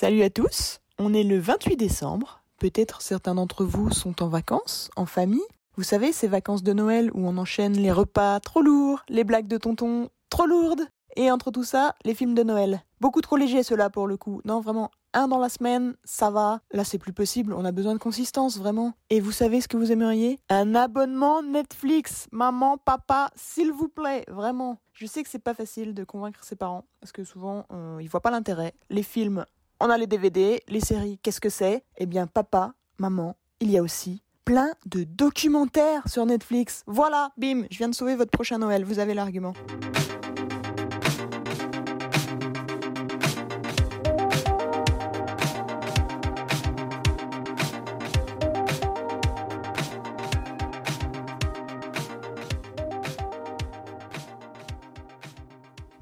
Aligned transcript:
Salut 0.00 0.22
à 0.22 0.30
tous, 0.30 0.80
on 0.98 1.12
est 1.12 1.24
le 1.24 1.38
28 1.38 1.76
décembre. 1.76 2.42
Peut-être 2.58 3.02
certains 3.02 3.34
d'entre 3.34 3.66
vous 3.66 3.90
sont 3.90 4.22
en 4.22 4.28
vacances, 4.28 4.90
en 4.96 5.04
famille. 5.04 5.44
Vous 5.76 5.82
savez, 5.82 6.10
ces 6.10 6.26
vacances 6.26 6.62
de 6.62 6.72
Noël 6.72 7.10
où 7.12 7.28
on 7.28 7.36
enchaîne 7.36 7.74
les 7.74 7.92
repas 7.92 8.40
trop 8.40 8.62
lourds, 8.62 9.02
les 9.10 9.24
blagues 9.24 9.46
de 9.46 9.58
tonton 9.58 10.08
trop 10.30 10.46
lourdes, 10.46 10.86
et 11.16 11.30
entre 11.30 11.50
tout 11.50 11.64
ça, 11.64 11.96
les 12.06 12.14
films 12.14 12.34
de 12.34 12.42
Noël. 12.42 12.82
Beaucoup 13.02 13.20
trop 13.20 13.36
légers 13.36 13.62
ceux-là 13.62 13.90
pour 13.90 14.06
le 14.06 14.16
coup. 14.16 14.40
Non, 14.46 14.62
vraiment, 14.62 14.90
un 15.12 15.28
dans 15.28 15.36
la 15.36 15.50
semaine, 15.50 15.94
ça 16.02 16.30
va. 16.30 16.62
Là, 16.72 16.84
c'est 16.84 16.96
plus 16.96 17.12
possible, 17.12 17.52
on 17.52 17.66
a 17.66 17.70
besoin 17.70 17.92
de 17.92 17.98
consistance, 17.98 18.56
vraiment. 18.56 18.94
Et 19.10 19.20
vous 19.20 19.32
savez 19.32 19.60
ce 19.60 19.68
que 19.68 19.76
vous 19.76 19.92
aimeriez? 19.92 20.38
Un 20.48 20.74
abonnement 20.74 21.42
Netflix. 21.42 22.26
Maman, 22.32 22.78
papa, 22.78 23.30
s'il 23.36 23.70
vous 23.70 23.88
plaît, 23.88 24.24
vraiment. 24.28 24.78
Je 24.94 25.04
sais 25.04 25.22
que 25.22 25.28
c'est 25.28 25.38
pas 25.38 25.52
facile 25.52 25.92
de 25.92 26.04
convaincre 26.04 26.42
ses 26.42 26.56
parents, 26.56 26.86
parce 27.00 27.12
que 27.12 27.22
souvent, 27.22 27.66
euh, 27.70 27.98
ils 28.00 28.08
voient 28.08 28.22
pas 28.22 28.30
l'intérêt. 28.30 28.72
Les 28.88 29.02
films, 29.02 29.44
on 29.80 29.88
a 29.88 29.96
les 29.96 30.06
DVD, 30.06 30.62
les 30.68 30.80
séries, 30.80 31.18
qu'est-ce 31.22 31.40
que 31.40 31.48
c'est? 31.48 31.82
Eh 31.96 32.06
bien, 32.06 32.26
papa, 32.26 32.74
maman, 32.98 33.36
il 33.60 33.70
y 33.70 33.78
a 33.78 33.82
aussi 33.82 34.22
plein 34.44 34.72
de 34.86 35.04
documentaires 35.04 36.06
sur 36.06 36.26
Netflix. 36.26 36.82
Voilà, 36.86 37.30
bim, 37.38 37.64
je 37.70 37.78
viens 37.78 37.88
de 37.88 37.94
sauver 37.94 38.14
votre 38.14 38.30
prochain 38.30 38.58
Noël, 38.58 38.84
vous 38.84 38.98
avez 38.98 39.14
l'argument. 39.14 39.54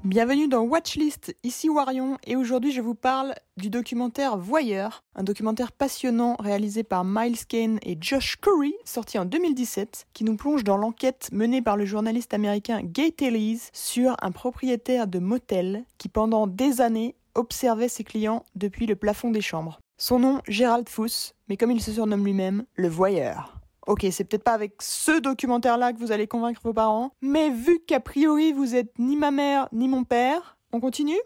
Bienvenue 0.09 0.47
dans 0.47 0.63
Watchlist, 0.63 1.35
ici 1.43 1.69
Warion, 1.69 2.17
et 2.25 2.35
aujourd'hui 2.35 2.71
je 2.71 2.81
vous 2.81 2.95
parle 2.95 3.35
du 3.57 3.69
documentaire 3.69 4.39
Voyeur, 4.39 5.03
un 5.13 5.21
documentaire 5.21 5.71
passionnant 5.71 6.35
réalisé 6.39 6.81
par 6.81 7.05
Miles 7.05 7.45
Kane 7.45 7.77
et 7.83 7.95
Josh 8.01 8.37
Curry, 8.41 8.73
sorti 8.85 9.19
en 9.19 9.25
2017, 9.25 10.07
qui 10.13 10.23
nous 10.23 10.35
plonge 10.35 10.63
dans 10.63 10.77
l'enquête 10.77 11.29
menée 11.31 11.61
par 11.61 11.77
le 11.77 11.85
journaliste 11.85 12.33
américain 12.33 12.81
Gay 12.81 13.13
Elise 13.21 13.69
sur 13.71 14.15
un 14.23 14.31
propriétaire 14.31 15.05
de 15.05 15.19
motel 15.19 15.83
qui 15.99 16.09
pendant 16.09 16.47
des 16.47 16.81
années 16.81 17.13
observait 17.35 17.87
ses 17.87 18.03
clients 18.03 18.43
depuis 18.55 18.87
le 18.87 18.95
plafond 18.95 19.29
des 19.29 19.41
chambres. 19.41 19.79
Son 19.99 20.17
nom, 20.17 20.41
Gérald 20.47 20.89
Fuss, 20.89 21.35
mais 21.49 21.55
comme 21.55 21.69
il 21.69 21.83
se 21.83 21.91
surnomme 21.91 22.25
lui-même, 22.25 22.65
le 22.73 22.87
Voyeur. 22.87 23.58
Ok, 23.89 24.05
c'est 24.11 24.23
peut-être 24.23 24.43
pas 24.43 24.53
avec 24.53 24.73
ce 24.83 25.19
documentaire-là 25.19 25.93
que 25.93 25.97
vous 25.97 26.11
allez 26.11 26.27
convaincre 26.27 26.61
vos 26.63 26.73
parents, 26.73 27.11
mais 27.23 27.49
vu 27.49 27.79
qu'a 27.87 27.99
priori 27.99 28.53
vous 28.53 28.75
êtes 28.75 28.99
ni 28.99 29.15
ma 29.15 29.31
mère 29.31 29.67
ni 29.71 29.87
mon 29.87 30.03
père, 30.03 30.57
on 30.71 30.79
continue? 30.79 31.17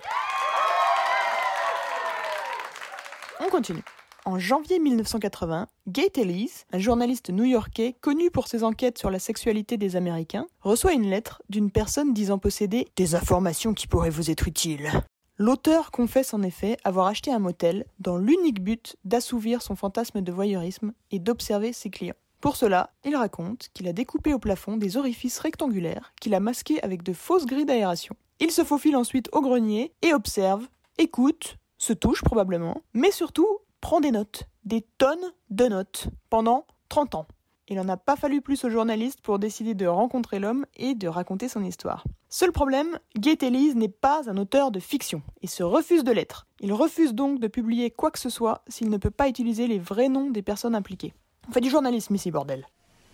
On 3.42 3.50
continue. 3.50 3.84
En 4.24 4.40
janvier 4.40 4.80
1980, 4.80 5.68
Gay 5.90 6.10
Ellis, 6.16 6.64
un 6.72 6.80
journaliste 6.80 7.32
new-yorkais 7.32 7.98
connu 8.00 8.32
pour 8.32 8.48
ses 8.48 8.64
enquêtes 8.64 8.98
sur 8.98 9.10
la 9.10 9.20
sexualité 9.20 9.76
des 9.76 9.98
Américains, 9.98 10.48
reçoit 10.62 10.94
une 10.94 11.10
lettre 11.10 11.42
d'une 11.50 11.70
personne 11.70 12.14
disant 12.14 12.38
posséder 12.38 12.88
des 12.96 13.16
informations 13.16 13.74
qui 13.74 13.88
pourraient 13.88 14.10
vous 14.10 14.32
être 14.32 14.48
utiles. 14.48 14.90
L'auteur 15.38 15.92
confesse 15.92 16.34
en 16.34 16.42
effet 16.42 16.78
avoir 16.86 17.08
acheté 17.08 17.30
un 17.30 17.40
motel 17.40 17.84
dans 18.00 18.18
l'unique 18.18 18.64
but 18.64 18.96
d'assouvir 19.04 19.62
son 19.62 19.76
fantasme 19.76 20.22
de 20.22 20.32
voyeurisme 20.32 20.94
et 21.12 21.20
d'observer 21.20 21.74
ses 21.74 21.90
clients. 21.90 22.16
Pour 22.44 22.58
cela, 22.58 22.90
il 23.06 23.16
raconte 23.16 23.70
qu'il 23.74 23.88
a 23.88 23.94
découpé 23.94 24.34
au 24.34 24.38
plafond 24.38 24.76
des 24.76 24.98
orifices 24.98 25.40
rectangulaires 25.40 26.12
qu'il 26.20 26.36
a 26.36 26.42
masqués 26.42 26.84
avec 26.84 27.02
de 27.02 27.14
fausses 27.14 27.46
grilles 27.46 27.64
d'aération. 27.64 28.18
Il 28.42 28.52
se 28.52 28.66
faufile 28.66 28.98
ensuite 28.98 29.30
au 29.32 29.40
grenier 29.40 29.94
et 30.02 30.14
observe, 30.14 30.68
écoute, 30.98 31.56
se 31.78 31.94
touche 31.94 32.22
probablement, 32.22 32.82
mais 32.94 33.12
surtout 33.12 33.48
prend 33.80 34.02
des 34.02 34.12
notes, 34.12 34.44
des 34.66 34.82
tonnes 34.98 35.32
de 35.52 35.68
notes, 35.68 36.10
pendant 36.30 36.68
30 36.90 37.16
ans. 37.16 37.28
Il 37.70 37.78
n'en 37.78 37.88
a 37.88 37.96
pas 37.96 38.18
fallu 38.18 38.42
plus 38.42 38.66
aux 38.66 38.70
journalistes 38.70 39.22
pour 39.22 39.40
décider 39.40 39.74
de 39.74 39.88
rencontrer 39.88 40.40
l'homme 40.40 40.66
et 40.76 40.96
de 40.96 41.08
raconter 41.08 41.48
son 41.48 41.64
histoire. 41.64 42.04
Seul 42.28 42.52
problème, 42.52 43.00
Goethe 43.18 43.44
Elise 43.44 43.78
n'est 43.78 43.88
pas 43.88 44.30
un 44.30 44.36
auteur 44.36 44.72
de 44.72 44.82
fiction 44.82 45.22
et 45.42 45.48
se 45.48 45.64
refuse 45.64 46.04
de 46.04 46.12
l'être. 46.12 46.46
Il 46.60 46.74
refuse 46.74 47.14
donc 47.14 47.40
de 47.40 47.48
publier 47.48 47.90
quoi 47.90 48.12
que 48.12 48.20
ce 48.20 48.30
soit 48.30 48.66
s'il 48.68 48.90
ne 48.90 48.98
peut 48.98 49.12
pas 49.12 49.30
utiliser 49.30 49.66
les 49.66 49.80
vrais 49.80 50.10
noms 50.10 50.30
des 50.30 50.42
personnes 50.42 50.76
impliquées. 50.76 51.14
On 51.48 51.52
fait 51.52 51.62
du 51.62 51.70
journalisme 51.70 52.16
ici, 52.16 52.32
bordel. 52.32 52.66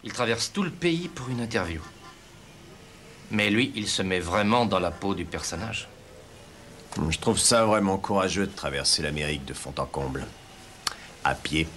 Il 0.04 0.14
traverse 0.14 0.52
tout 0.54 0.64
le 0.64 0.70
pays 0.70 1.08
pour 1.08 1.30
une 1.30 1.42
interview. 1.42 1.82
Mais 3.32 3.50
lui, 3.50 3.72
il 3.76 3.88
se 3.88 4.02
met 4.02 4.20
vraiment 4.20 4.66
dans 4.66 4.80
la 4.80 4.92
peau 4.92 5.14
du 5.14 5.26
personnage. 5.26 5.88
Je 7.10 7.20
trouve 7.20 7.38
ça 7.38 7.66
vraiment 7.66 7.98
courageux 7.98 8.48
de 8.48 8.52
traverser 8.52 9.04
l'Amérique 9.04 9.46
de 9.46 9.54
fond 9.54 9.74
en 9.78 9.86
comble. 9.86 10.26
À 11.24 11.36
pied. 11.36 11.68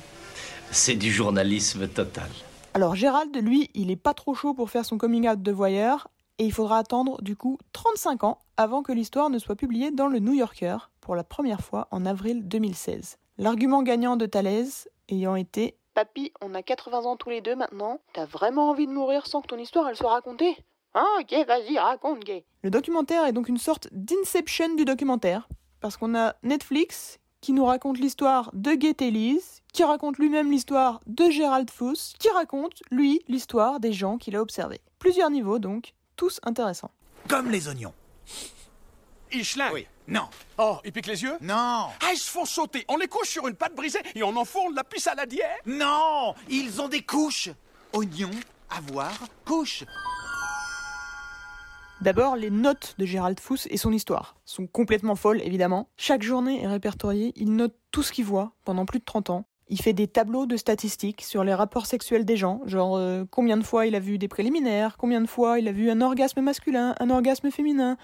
C'est 0.70 0.94
du 0.94 1.12
journalisme 1.12 1.88
total. 1.88 2.30
Alors 2.74 2.94
Gérald, 2.94 3.36
lui, 3.36 3.70
il 3.74 3.90
est 3.90 3.96
pas 3.96 4.14
trop 4.14 4.34
chaud 4.34 4.54
pour 4.54 4.70
faire 4.70 4.86
son 4.86 4.96
coming 4.96 5.28
out 5.28 5.42
de 5.42 5.52
voyeur, 5.52 6.08
et 6.38 6.44
il 6.44 6.52
faudra 6.52 6.78
attendre 6.78 7.20
du 7.20 7.36
coup 7.36 7.58
35 7.72 8.24
ans 8.24 8.38
avant 8.56 8.82
que 8.82 8.92
l'histoire 8.92 9.28
ne 9.28 9.38
soit 9.38 9.56
publiée 9.56 9.90
dans 9.90 10.08
le 10.08 10.18
New 10.18 10.32
Yorker 10.32 10.76
pour 11.00 11.14
la 11.14 11.24
première 11.24 11.60
fois 11.60 11.88
en 11.90 12.06
avril 12.06 12.48
2016. 12.48 13.18
L'argument 13.36 13.82
gagnant 13.82 14.16
de 14.16 14.24
Thalès 14.24 14.88
ayant 15.10 15.36
été 15.36 15.76
Papy, 15.94 16.32
on 16.40 16.54
a 16.54 16.62
80 16.62 17.00
ans 17.00 17.16
tous 17.16 17.30
les 17.30 17.40
deux 17.40 17.54
maintenant. 17.54 18.00
T'as 18.14 18.24
vraiment 18.24 18.70
envie 18.70 18.86
de 18.86 18.92
mourir 18.92 19.26
sans 19.26 19.42
que 19.42 19.48
ton 19.48 19.58
histoire 19.58 19.88
elle 19.88 19.96
soit 19.96 20.10
racontée? 20.10 20.56
Ah 20.94 21.18
ok, 21.20 21.46
vas-y, 21.46 21.78
raconte, 21.78 22.20
gay. 22.20 22.44
Le 22.62 22.70
documentaire 22.70 23.26
est 23.26 23.32
donc 23.32 23.48
une 23.48 23.58
sorte 23.58 23.88
d'inception 23.92 24.74
du 24.74 24.84
documentaire. 24.84 25.48
Parce 25.80 25.96
qu'on 25.96 26.14
a 26.14 26.34
Netflix 26.42 27.18
qui 27.40 27.52
nous 27.52 27.64
raconte 27.64 27.98
l'histoire 27.98 28.50
de 28.54 28.72
Gay 28.72 28.94
Elise, 29.00 29.62
qui 29.72 29.82
raconte 29.84 30.18
lui-même 30.18 30.50
l'histoire 30.50 31.00
de 31.06 31.28
Gérald 31.28 31.70
Fuss, 31.70 32.14
qui 32.18 32.28
raconte, 32.30 32.82
lui, 32.90 33.22
l'histoire 33.26 33.80
des 33.80 33.92
gens 33.92 34.16
qu'il 34.16 34.36
a 34.36 34.40
observés. 34.40 34.80
Plusieurs 34.98 35.28
niveaux 35.28 35.58
donc, 35.58 35.94
tous 36.16 36.40
intéressants. 36.44 36.92
Comme 37.28 37.50
les 37.50 37.68
oignons. 37.68 37.94
Ils 39.32 39.44
schlinguent. 39.44 39.72
Oui. 39.74 39.86
Non. 40.08 40.28
Oh, 40.58 40.78
ils 40.84 40.92
piquent 40.92 41.06
les 41.06 41.22
yeux 41.22 41.36
Non. 41.40 41.54
Ah, 42.00 42.10
ils 42.12 42.18
se 42.18 42.30
font 42.30 42.44
sauter. 42.44 42.84
On 42.88 42.96
les 42.96 43.08
couche 43.08 43.28
sur 43.28 43.46
une 43.48 43.54
pâte 43.54 43.74
brisée 43.74 44.00
et 44.14 44.22
on 44.22 44.36
enfourne 44.36 44.74
la 44.74 44.84
pisse 44.84 45.06
à 45.06 45.14
la 45.14 45.26
dière. 45.26 45.56
Non. 45.66 46.34
Ils 46.48 46.80
ont 46.80 46.88
des 46.88 47.02
couches. 47.02 47.50
Oignons, 47.92 48.30
avoir, 48.70 49.12
couche. 49.44 49.84
D'abord, 52.00 52.34
les 52.34 52.50
notes 52.50 52.96
de 52.98 53.06
Gérald 53.06 53.38
Fuss 53.38 53.68
et 53.70 53.76
son 53.76 53.92
histoire 53.92 54.34
sont 54.44 54.66
complètement 54.66 55.14
folles, 55.14 55.40
évidemment. 55.42 55.88
Chaque 55.96 56.22
journée 56.24 56.62
est 56.62 56.66
répertoriée, 56.66 57.32
il 57.36 57.54
note 57.54 57.76
tout 57.92 58.02
ce 58.02 58.10
qu'il 58.10 58.24
voit 58.24 58.52
pendant 58.64 58.86
plus 58.86 58.98
de 58.98 59.04
30 59.04 59.30
ans. 59.30 59.44
Il 59.68 59.80
fait 59.80 59.92
des 59.92 60.08
tableaux 60.08 60.46
de 60.46 60.56
statistiques 60.56 61.22
sur 61.22 61.44
les 61.44 61.54
rapports 61.54 61.86
sexuels 61.86 62.24
des 62.24 62.36
gens, 62.36 62.60
genre 62.66 62.96
euh, 62.96 63.24
combien 63.30 63.56
de 63.56 63.62
fois 63.62 63.86
il 63.86 63.94
a 63.94 64.00
vu 64.00 64.18
des 64.18 64.26
préliminaires, 64.26 64.96
combien 64.98 65.20
de 65.20 65.28
fois 65.28 65.60
il 65.60 65.68
a 65.68 65.72
vu 65.72 65.90
un 65.90 66.00
orgasme 66.00 66.40
masculin, 66.40 66.96
un 66.98 67.08
orgasme 67.08 67.52
féminin. 67.52 67.96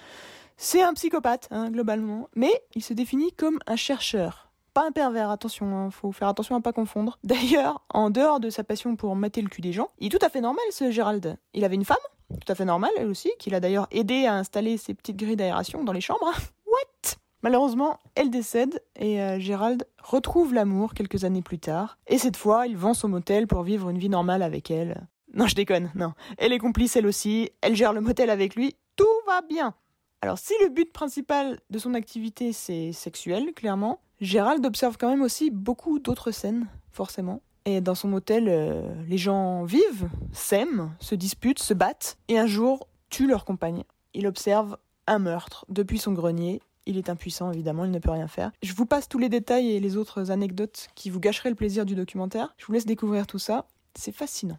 C'est 0.60 0.82
un 0.82 0.92
psychopathe, 0.92 1.46
hein, 1.52 1.70
globalement, 1.70 2.28
mais 2.34 2.50
il 2.74 2.82
se 2.82 2.92
définit 2.92 3.30
comme 3.30 3.60
un 3.68 3.76
chercheur. 3.76 4.50
Pas 4.74 4.84
un 4.84 4.90
pervers, 4.90 5.30
attention, 5.30 5.78
hein, 5.78 5.90
faut 5.92 6.10
faire 6.10 6.26
attention 6.26 6.56
à 6.56 6.60
pas 6.60 6.72
confondre. 6.72 7.16
D'ailleurs, 7.24 7.84
en 7.90 8.10
dehors 8.10 8.40
de 8.40 8.50
sa 8.50 8.64
passion 8.64 8.96
pour 8.96 9.14
mater 9.14 9.40
le 9.40 9.48
cul 9.48 9.60
des 9.60 9.72
gens, 9.72 9.88
il 10.00 10.08
est 10.08 10.18
tout 10.18 10.26
à 10.26 10.28
fait 10.28 10.40
normal 10.40 10.64
ce 10.72 10.90
Gérald. 10.90 11.38
Il 11.54 11.64
avait 11.64 11.76
une 11.76 11.84
femme, 11.84 11.96
tout 12.28 12.50
à 12.50 12.56
fait 12.56 12.64
normale 12.64 12.90
elle 12.98 13.06
aussi, 13.06 13.30
qu'il 13.38 13.54
a 13.54 13.60
d'ailleurs 13.60 13.86
aidé 13.92 14.26
à 14.26 14.34
installer 14.34 14.78
ses 14.78 14.94
petites 14.94 15.16
grilles 15.16 15.36
d'aération 15.36 15.84
dans 15.84 15.92
les 15.92 16.00
chambres. 16.00 16.32
What? 16.66 17.14
Malheureusement, 17.44 18.00
elle 18.16 18.30
décède 18.30 18.82
et 18.96 19.22
euh, 19.22 19.38
Gérald 19.38 19.86
retrouve 20.02 20.54
l'amour 20.54 20.92
quelques 20.92 21.22
années 21.22 21.40
plus 21.40 21.60
tard. 21.60 21.98
Et 22.08 22.18
cette 22.18 22.36
fois, 22.36 22.66
il 22.66 22.76
vend 22.76 22.94
son 22.94 23.08
motel 23.08 23.46
pour 23.46 23.62
vivre 23.62 23.90
une 23.90 23.98
vie 23.98 24.08
normale 24.08 24.42
avec 24.42 24.72
elle. 24.72 25.06
Non, 25.32 25.46
je 25.46 25.54
déconne, 25.54 25.92
non. 25.94 26.14
Elle 26.36 26.52
est 26.52 26.58
complice 26.58 26.96
elle 26.96 27.06
aussi, 27.06 27.48
elle 27.60 27.76
gère 27.76 27.92
le 27.92 28.00
motel 28.00 28.28
avec 28.28 28.56
lui, 28.56 28.74
tout 28.96 29.06
va 29.24 29.40
bien. 29.42 29.72
Alors 30.20 30.38
si 30.38 30.52
le 30.62 30.68
but 30.68 30.92
principal 30.92 31.60
de 31.70 31.78
son 31.78 31.94
activité 31.94 32.52
c'est 32.52 32.92
sexuel, 32.92 33.52
clairement, 33.54 34.00
Gérald 34.20 34.64
observe 34.66 34.96
quand 34.98 35.08
même 35.08 35.22
aussi 35.22 35.50
beaucoup 35.50 36.00
d'autres 36.00 36.32
scènes, 36.32 36.66
forcément. 36.90 37.40
Et 37.64 37.80
dans 37.80 37.94
son 37.94 38.08
motel, 38.08 38.46
euh, 38.48 38.82
les 39.06 39.18
gens 39.18 39.64
vivent, 39.64 40.08
s'aiment, 40.32 40.94
se 41.00 41.14
disputent, 41.14 41.60
se 41.60 41.74
battent, 41.74 42.18
et 42.28 42.38
un 42.38 42.46
jour 42.46 42.88
tuent 43.10 43.28
leur 43.28 43.44
compagne. 43.44 43.84
Il 44.14 44.26
observe 44.26 44.78
un 45.06 45.18
meurtre 45.18 45.64
depuis 45.68 45.98
son 45.98 46.12
grenier. 46.12 46.62
Il 46.86 46.96
est 46.96 47.10
impuissant, 47.10 47.52
évidemment, 47.52 47.84
il 47.84 47.90
ne 47.90 47.98
peut 47.98 48.10
rien 48.10 48.28
faire. 48.28 48.50
Je 48.62 48.72
vous 48.72 48.86
passe 48.86 49.08
tous 49.08 49.18
les 49.18 49.28
détails 49.28 49.70
et 49.70 49.80
les 49.80 49.96
autres 49.96 50.30
anecdotes 50.30 50.88
qui 50.94 51.10
vous 51.10 51.20
gâcheraient 51.20 51.50
le 51.50 51.54
plaisir 51.54 51.84
du 51.84 51.94
documentaire. 51.94 52.54
Je 52.56 52.66
vous 52.66 52.72
laisse 52.72 52.86
découvrir 52.86 53.26
tout 53.26 53.38
ça. 53.38 53.66
C'est 53.94 54.12
fascinant. 54.12 54.56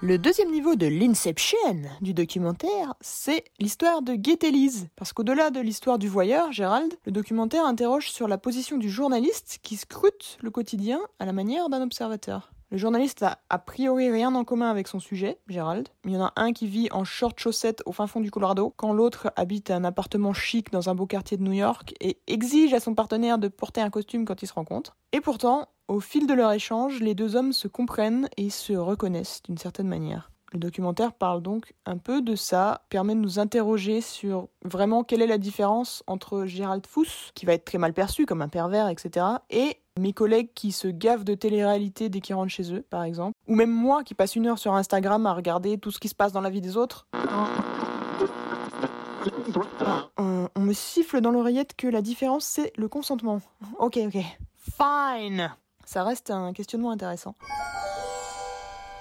Le 0.00 0.16
deuxième 0.16 0.52
niveau 0.52 0.76
de 0.76 0.86
l'inception 0.86 1.58
du 2.00 2.14
documentaire, 2.14 2.94
c'est 3.00 3.42
l'histoire 3.58 4.00
de 4.00 4.16
Elise. 4.46 4.86
Parce 4.94 5.12
qu'au-delà 5.12 5.50
de 5.50 5.58
l'histoire 5.58 5.98
du 5.98 6.06
voyeur, 6.06 6.52
Gérald, 6.52 6.94
le 7.04 7.10
documentaire 7.10 7.64
interroge 7.64 8.08
sur 8.08 8.28
la 8.28 8.38
position 8.38 8.76
du 8.76 8.88
journaliste 8.88 9.58
qui 9.64 9.76
scrute 9.76 10.38
le 10.40 10.52
quotidien 10.52 11.00
à 11.18 11.26
la 11.26 11.32
manière 11.32 11.68
d'un 11.68 11.82
observateur. 11.82 12.52
Le 12.70 12.76
journaliste 12.76 13.22
a 13.22 13.38
a 13.48 13.58
priori 13.58 14.10
rien 14.10 14.34
en 14.34 14.44
commun 14.44 14.70
avec 14.70 14.88
son 14.88 15.00
sujet, 15.00 15.38
Gérald. 15.48 15.88
Il 16.04 16.12
y 16.12 16.16
en 16.18 16.26
a 16.26 16.32
un 16.36 16.52
qui 16.52 16.66
vit 16.66 16.88
en 16.92 17.02
short 17.02 17.40
chaussettes 17.40 17.82
au 17.86 17.92
fin 17.92 18.06
fond 18.06 18.20
du 18.20 18.30
Colorado, 18.30 18.74
quand 18.76 18.92
l'autre 18.92 19.32
habite 19.36 19.70
un 19.70 19.84
appartement 19.84 20.34
chic 20.34 20.70
dans 20.70 20.90
un 20.90 20.94
beau 20.94 21.06
quartier 21.06 21.38
de 21.38 21.42
New 21.42 21.52
York 21.52 21.94
et 22.00 22.18
exige 22.26 22.74
à 22.74 22.80
son 22.80 22.94
partenaire 22.94 23.38
de 23.38 23.48
porter 23.48 23.80
un 23.80 23.88
costume 23.88 24.26
quand 24.26 24.42
ils 24.42 24.48
se 24.48 24.52
rencontrent. 24.52 24.98
Et 25.12 25.22
pourtant, 25.22 25.68
au 25.88 26.00
fil 26.00 26.26
de 26.26 26.34
leur 26.34 26.52
échange, 26.52 27.00
les 27.00 27.14
deux 27.14 27.36
hommes 27.36 27.54
se 27.54 27.68
comprennent 27.68 28.28
et 28.36 28.50
se 28.50 28.74
reconnaissent 28.74 29.42
d'une 29.44 29.56
certaine 29.56 29.88
manière. 29.88 30.30
Le 30.52 30.58
documentaire 30.58 31.12
parle 31.12 31.42
donc 31.42 31.74
un 31.84 31.98
peu 31.98 32.22
de 32.22 32.34
ça, 32.34 32.82
permet 32.88 33.14
de 33.14 33.20
nous 33.20 33.38
interroger 33.38 34.00
sur 34.00 34.48
vraiment 34.64 35.04
quelle 35.04 35.20
est 35.20 35.26
la 35.26 35.36
différence 35.36 36.02
entre 36.06 36.46
Gérald 36.46 36.86
Fuss, 36.86 37.32
qui 37.34 37.44
va 37.44 37.52
être 37.52 37.66
très 37.66 37.76
mal 37.76 37.92
perçu 37.92 38.24
comme 38.24 38.40
un 38.40 38.48
pervers, 38.48 38.88
etc., 38.88 39.26
et 39.50 39.76
mes 39.98 40.12
collègues 40.12 40.50
qui 40.54 40.72
se 40.72 40.88
gavent 40.88 41.24
de 41.24 41.34
télé-réalité 41.34 42.08
dès 42.08 42.20
qu'ils 42.20 42.34
rentrent 42.34 42.52
chez 42.52 42.72
eux, 42.72 42.82
par 42.88 43.02
exemple, 43.02 43.36
ou 43.46 43.54
même 43.54 43.70
moi 43.70 44.04
qui 44.04 44.14
passe 44.14 44.36
une 44.36 44.46
heure 44.46 44.58
sur 44.58 44.74
Instagram 44.74 45.26
à 45.26 45.34
regarder 45.34 45.76
tout 45.76 45.90
ce 45.90 45.98
qui 45.98 46.08
se 46.08 46.14
passe 46.14 46.32
dans 46.32 46.40
la 46.40 46.50
vie 46.50 46.60
des 46.60 46.76
autres. 46.76 47.06
On, 50.16 50.48
on 50.54 50.60
me 50.60 50.72
siffle 50.72 51.20
dans 51.20 51.30
l'oreillette 51.30 51.76
que 51.76 51.88
la 51.88 52.00
différence 52.00 52.44
c'est 52.44 52.72
le 52.76 52.88
consentement. 52.88 53.40
Ok, 53.78 53.98
ok. 53.98 54.22
Fine. 54.56 55.50
Ça 55.84 56.04
reste 56.04 56.30
un 56.30 56.52
questionnement 56.52 56.90
intéressant. 56.90 57.34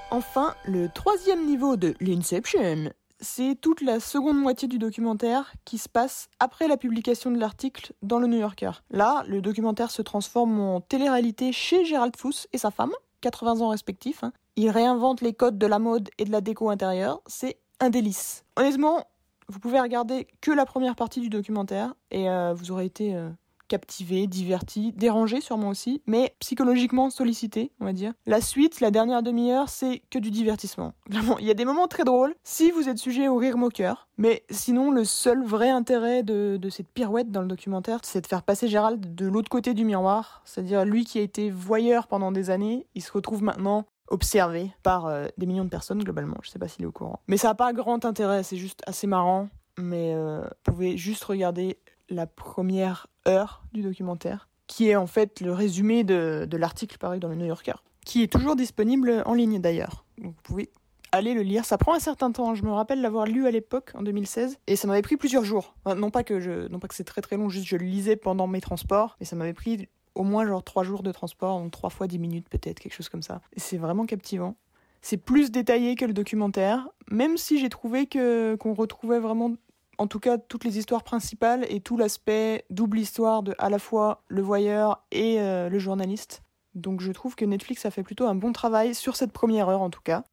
Enfin, 0.10 0.56
le 0.66 0.88
troisième 0.90 1.46
niveau 1.46 1.76
de 1.76 1.94
l'Inception, 2.00 2.92
c'est 3.20 3.56
toute 3.60 3.82
la 3.82 4.00
seconde 4.00 4.38
moitié 4.40 4.68
du 4.68 4.78
documentaire 4.80 5.52
qui 5.66 5.78
se 5.78 5.90
passe 5.90 6.30
après 6.40 6.68
la 6.68 6.78
publication 6.78 7.30
de 7.30 7.38
l'article 7.38 7.94
dans 8.02 8.20
le 8.20 8.28
New 8.28 8.38
Yorker. 8.40 8.72
Là, 8.90 9.24
le 9.28 9.42
documentaire 9.42 9.92
se 9.92 10.02
transforme 10.02 10.60
en 10.60 10.80
télé-réalité 10.82 11.52
chez 11.52 11.84
Gérald 11.84 12.16
Fuss 12.16 12.48
et 12.54 12.58
sa 12.58 12.72
femme, 12.72 12.92
80 13.22 13.60
ans 13.62 13.70
respectifs. 13.70 14.24
hein. 14.24 14.32
Il 14.56 14.70
réinvente 14.70 15.22
les 15.22 15.34
codes 15.34 15.58
de 15.58 15.68
la 15.68 15.78
mode 15.80 16.10
et 16.18 16.24
de 16.26 16.32
la 16.32 16.42
déco 16.42 16.70
intérieure. 16.70 17.22
C'est 17.28 17.58
un 17.80 17.90
délice. 17.90 18.44
Honnêtement, 18.56 19.04
vous 19.50 19.60
pouvez 19.60 19.80
regarder 19.80 20.28
que 20.42 20.52
la 20.52 20.66
première 20.66 20.96
partie 20.96 21.20
du 21.20 21.30
documentaire 21.30 21.94
et 22.12 22.30
euh, 22.30 22.54
vous 22.54 22.72
aurez 22.72 22.86
été 22.86 23.14
euh, 23.16 23.30
captivé, 23.68 24.28
diverti, 24.28 24.94
dérangé 24.94 25.42
sûrement 25.42 25.70
aussi, 25.70 26.02
mais 26.08 26.36
psychologiquement 26.40 27.10
sollicité, 27.10 27.72
on 27.80 27.86
va 27.86 27.94
dire. 27.94 28.14
La 28.26 28.42
suite, 28.42 28.80
la 28.80 28.92
dernière 28.92 29.24
demi-heure, 29.24 29.70
c'est 29.70 30.02
que 30.10 30.20
du 30.20 30.32
divertissement. 30.32 30.94
Il 31.40 31.46
y 31.46 31.52
a 31.52 31.54
des 31.54 31.66
moments 31.66 31.88
très 31.88 32.04
drôles 32.04 32.36
si 32.44 32.72
vous 32.72 32.90
êtes 32.90 32.98
sujet 32.98 33.28
au 33.28 33.38
rire 33.38 33.58
moqueur, 33.58 34.08
mais 34.18 34.44
sinon 34.50 34.92
le 34.92 35.04
seul 35.04 35.44
vrai 35.44 35.70
intérêt 35.70 36.24
de, 36.24 36.58
de 36.60 36.70
cette 36.70 36.88
pirouette 36.88 37.32
dans 37.32 37.42
le 37.42 37.48
documentaire, 37.48 38.00
c'est 38.04 38.22
de 38.22 38.28
faire 38.28 38.44
passer 38.44 38.68
Gérald 38.68 39.16
de 39.16 39.28
l'autre 39.28 39.50
côté 39.50 39.74
du 39.74 39.86
miroir, 39.86 40.42
c'est-à-dire 40.46 40.86
lui 40.86 41.06
qui 41.06 41.20
a 41.20 41.22
été 41.22 41.50
voyeur 41.50 42.08
pendant 42.08 42.32
des 42.32 42.50
années, 42.50 42.88
il 42.96 43.02
se 43.02 43.12
retrouve 43.12 43.44
maintenant 43.44 43.86
observé 44.10 44.72
par 44.84 45.06
euh, 45.06 45.28
des 45.38 45.46
millions 45.46 45.66
de 45.66 45.70
personnes 45.70 46.04
globalement, 46.04 46.38
je 46.42 46.50
sais 46.50 46.60
pas 46.60 46.68
s'il 46.68 46.84
est 46.84 46.88
au 46.88 46.92
courant. 46.92 47.20
Mais 47.28 47.38
ça 47.38 47.50
n'a 47.50 47.56
pas 47.56 47.74
grand 47.74 48.06
intérêt, 48.06 48.44
c'est 48.44 48.58
juste 48.58 48.82
assez 48.88 49.08
marrant, 49.08 49.50
mais 49.78 50.14
euh, 50.16 50.42
vous 50.42 50.74
pouvez 50.74 50.98
juste 50.98 51.24
regarder 51.26 51.80
la 52.10 52.26
première 52.26 53.08
heure 53.28 53.64
du 53.74 53.82
documentaire, 53.82 54.50
qui 54.68 54.90
est 54.90 54.96
en 54.96 55.08
fait 55.08 55.42
le 55.42 55.54
résumé 55.54 56.04
de, 56.04 56.48
l'article 56.58 56.98
paru 56.98 57.20
dans 57.20 57.28
le 57.28 57.36
New 57.36 57.46
Yorker, 57.46 57.76
qui 58.06 58.24
est 58.24 58.32
toujours 58.32 58.56
disponible 58.56 59.24
en 59.26 59.34
ligne 59.34 59.60
d'ailleurs. 59.60 60.06
Vous 60.22 60.34
pouvez 60.44 60.70
aller 61.12 61.34
le 61.34 61.42
lire. 61.42 61.66
Ça 61.66 61.78
prend 61.78 61.94
un 61.94 62.00
certain 62.00 62.32
temps. 62.32 62.54
Je 62.54 62.64
me 62.64 62.72
rappelle 62.72 63.02
l'avoir 63.02 63.26
lu 63.26 63.48
à 63.48 63.52
l'époque, 63.52 63.92
en 63.96 64.04
2016, 64.04 64.58
et 64.68 64.76
ça 64.76 64.88
m'avait 64.88 65.02
pris 65.02 65.18
plusieurs 65.18 65.44
jours. 65.44 65.76
Non 65.86 66.10
pas 66.10 66.24
que 66.24 66.68
non 66.68 66.80
pas 66.80 66.88
que 66.88 66.96
c'est 66.96 67.04
très 67.04 67.22
très 67.22 67.38
long, 67.38 67.50
juste 67.50 67.68
je 67.68 67.78
le 67.78 67.86
lisais 67.86 68.16
pendant 68.16 68.48
mes 68.48 68.62
transports, 68.62 69.16
mais 69.20 69.26
ça 69.26 69.36
m'avait 69.36 69.54
pris 69.54 69.88
au 70.16 70.24
moins 70.24 70.46
genre 70.46 70.64
trois 70.64 70.84
jours 70.84 71.04
de 71.04 71.12
transport, 71.12 71.60
donc 71.60 71.72
trois 71.72 71.90
fois 71.90 72.08
dix 72.08 72.20
minutes 72.20 72.50
peut-être, 72.50 72.80
quelque 72.80 72.94
chose 72.94 73.10
comme 73.10 73.22
ça. 73.22 73.42
C'est 73.56 73.78
vraiment 73.78 74.06
captivant. 74.06 74.56
C'est 75.02 75.18
plus 75.18 75.52
détaillé 75.52 75.96
que 75.96 76.06
le 76.06 76.14
documentaire, 76.14 76.90
même 77.10 77.38
si 77.38 77.60
j'ai 77.60 77.70
trouvé 77.70 78.08
que 78.08 78.56
qu'on 78.56 78.74
retrouvait 78.74 79.20
vraiment 79.20 79.54
en 79.98 80.08
tout 80.08 80.20
cas 80.20 80.38
toutes 80.38 80.64
les 80.64 80.78
histoires 80.78 81.04
principales 81.04 81.66
et 81.70 81.80
tout 81.80 81.98
l'aspect 81.98 82.66
double 82.70 83.00
histoire 83.00 83.44
de 83.44 83.54
à 83.58 83.70
la 83.70 83.80
fois 83.80 84.24
le 84.28 84.42
voyeur 84.42 85.04
et 85.12 85.40
euh, 85.40 85.70
le 85.70 85.80
journaliste. 85.80 86.42
Donc 86.76 87.02
je 87.02 87.12
trouve 87.12 87.36
que 87.36 87.46
Netflix 87.46 87.86
a 87.86 87.92
fait 87.92 88.04
plutôt 88.04 88.28
un 88.28 88.36
bon 88.36 88.52
travail 88.54 88.94
sur 88.94 89.16
cette 89.16 89.32
première 89.32 89.70
heure 89.70 89.82
en 89.82 89.90
tout 89.90 90.02
cas. 90.04 90.24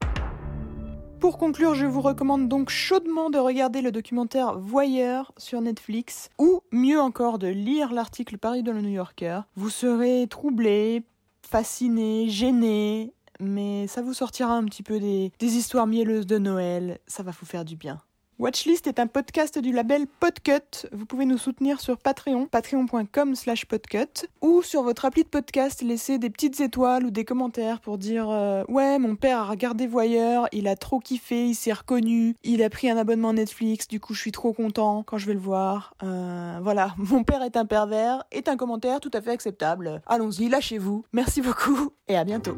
Pour 1.20 1.38
conclure, 1.38 1.75
je 1.75 1.87
vous 1.87 2.02
recommande 2.02 2.49
donc 2.49 2.69
chaudement 2.69 3.31
de 3.31 3.38
regarder 3.38 3.81
le 3.81 3.90
documentaire 3.93 4.58
Voyeur 4.58 5.32
sur 5.38 5.62
Netflix 5.62 6.28
ou 6.38 6.60
mieux 6.70 7.00
encore 7.00 7.38
de 7.38 7.46
lire 7.46 7.94
l'article 7.94 8.37
paru 8.37 8.62
dans 8.62 8.75
le 8.75 8.82
New 8.82 8.90
Yorker. 8.90 9.40
Vous 9.56 9.70
serez 9.70 10.26
troublé, 10.28 11.02
fasciné, 11.40 12.28
gêné, 12.28 13.14
mais 13.40 13.87
ça 13.87 14.02
vous 14.02 14.12
sortira 14.12 14.55
un 14.55 14.64
petit 14.64 14.82
peu 14.82 15.00
des, 15.00 15.32
des 15.38 15.56
histoires 15.56 15.87
mielleuses 15.87 16.26
de 16.26 16.37
Noël, 16.37 16.99
ça 17.06 17.22
va 17.22 17.31
vous 17.31 17.46
faire 17.46 17.64
du 17.64 17.76
bien. 17.76 18.02
Watchlist 18.40 18.88
est 18.88 18.98
un 18.98 19.06
podcast 19.06 19.60
du 19.60 19.72
label 19.72 20.06
Podcut. 20.19 20.88
Vous 20.90 21.06
pouvez 21.06 21.25
nous 21.25 21.38
soutenir 21.38 21.81
sur 21.81 21.98
Patreon, 21.98 22.46
patreon.com 22.46 23.36
slash 23.36 23.64
podcut, 23.64 24.26
ou 24.42 24.60
sur 24.62 24.82
votre 24.82 25.04
appli 25.04 25.22
de 25.22 25.28
podcast, 25.28 25.82
laisser 25.82 26.19
des 26.19 26.31
petites 26.31 26.60
étoiles 26.60 27.04
ou 27.04 27.10
des 27.12 27.25
commentaires 27.25 27.81
pour 27.81 27.96
dire 27.96 28.28
euh, 28.28 28.64
Ouais, 28.66 28.98
mon 28.98 29.14
père 29.14 29.38
a 29.38 29.44
regardé 29.44 29.86
Voyeur, 29.86 30.48
il 30.50 30.66
a 30.66 30.75
trop 30.75 30.98
kiffé, 30.98 31.46
il 31.46 31.54
s'est 31.54 31.72
reconnu, 31.72 32.34
il 32.42 32.60
a 32.64 32.70
pris 32.70 32.90
un 32.90 32.96
abonnement 32.96 33.32
Netflix, 33.32 33.86
du 33.86 34.00
coup 34.00 34.14
je 34.14 34.20
suis 34.20 34.32
trop 34.32 34.52
content 34.52 35.04
quand 35.04 35.16
je 35.16 35.26
vais 35.26 35.34
le 35.34 35.40
voir. 35.40 35.94
Euh, 36.02 36.58
voilà, 36.60 36.94
mon 36.98 37.22
père 37.22 37.42
est 37.42 37.56
un 37.56 37.66
pervers, 37.66 38.25
est 38.32 38.48
un 38.48 38.56
commentaire 38.56 38.98
tout 38.98 39.12
à 39.14 39.20
fait 39.20 39.31
acceptable. 39.31 40.02
Allons-y, 40.06 40.48
lâchez-vous. 40.48 41.04
Merci 41.12 41.40
beaucoup, 41.40 41.92
et 42.08 42.16
à 42.16 42.25
bientôt. 42.25 42.56